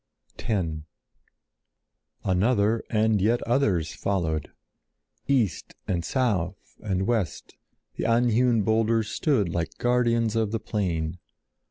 X 0.39 0.67
Another 2.23 2.83
and 2.89 3.21
yet 3.21 3.39
others 3.43 3.93
followed. 3.93 4.49
East 5.27 5.75
and 5.87 6.03
South 6.03 6.57
and 6.79 7.05
West 7.05 7.53
the 7.97 8.05
unhewn 8.05 8.63
boulders 8.63 9.09
stood 9.09 9.49
like 9.49 9.77
guardians 9.77 10.35
of 10.35 10.49
the 10.51 10.59
plain. 10.59 11.19